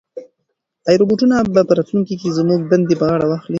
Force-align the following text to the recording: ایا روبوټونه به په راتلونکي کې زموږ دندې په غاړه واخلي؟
ایا 0.87 0.99
روبوټونه 1.01 1.35
به 1.53 1.61
په 1.67 1.73
راتلونکي 1.77 2.15
کې 2.21 2.35
زموږ 2.37 2.59
دندې 2.71 2.95
په 2.99 3.05
غاړه 3.09 3.25
واخلي؟ 3.27 3.49